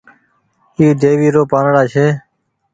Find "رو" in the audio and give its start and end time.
1.35-1.41